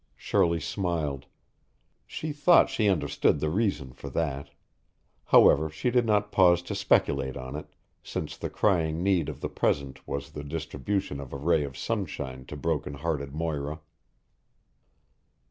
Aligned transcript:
Shirley 0.15 0.59
smiled. 0.59 1.27
She 2.07 2.33
thought 2.33 2.71
she 2.71 2.87
understood 2.89 3.39
the 3.39 3.51
reason 3.51 3.93
for 3.93 4.09
that. 4.09 4.49
However, 5.25 5.69
she 5.69 5.91
did 5.91 6.07
not 6.07 6.31
pause 6.31 6.63
to 6.63 6.73
speculate 6.73 7.37
on 7.37 7.55
it, 7.55 7.67
since 8.01 8.35
the 8.35 8.49
crying 8.49 9.03
need 9.03 9.29
of 9.29 9.41
the 9.41 9.47
present 9.49 10.07
was 10.07 10.31
the 10.31 10.43
distribution 10.43 11.19
of 11.19 11.31
a 11.33 11.37
ray 11.37 11.63
of 11.63 11.77
sunshine 11.77 12.45
to 12.45 12.57
broken 12.57 12.95
hearted 12.95 13.35
Moira. 13.35 13.79